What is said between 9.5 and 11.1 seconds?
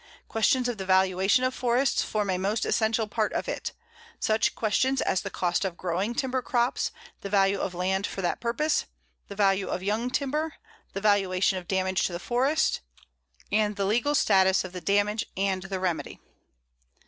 of young timber, the